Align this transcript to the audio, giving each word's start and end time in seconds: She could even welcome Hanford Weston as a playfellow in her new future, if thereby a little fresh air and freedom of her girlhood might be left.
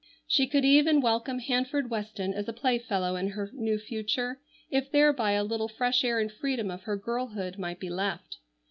She 0.25 0.47
could 0.47 0.65
even 0.65 0.99
welcome 0.99 1.37
Hanford 1.37 1.91
Weston 1.91 2.33
as 2.33 2.47
a 2.47 2.53
playfellow 2.53 3.15
in 3.15 3.27
her 3.27 3.51
new 3.53 3.77
future, 3.77 4.41
if 4.71 4.89
thereby 4.91 5.33
a 5.33 5.43
little 5.43 5.67
fresh 5.67 6.03
air 6.03 6.17
and 6.19 6.31
freedom 6.31 6.71
of 6.71 6.81
her 6.85 6.97
girlhood 6.97 7.59
might 7.59 7.79
be 7.79 7.91
left. 7.91 8.37